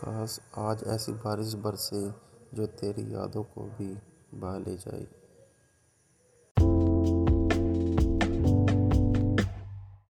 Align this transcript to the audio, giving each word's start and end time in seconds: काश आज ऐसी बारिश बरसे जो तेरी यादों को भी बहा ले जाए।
काश 0.00 0.40
आज 0.58 0.82
ऐसी 0.86 1.12
बारिश 1.12 1.54
बरसे 1.54 2.00
जो 2.56 2.66
तेरी 2.66 3.02
यादों 3.14 3.42
को 3.44 3.62
भी 3.62 3.88
बहा 4.34 4.58
ले 4.58 4.76
जाए। 4.76 5.06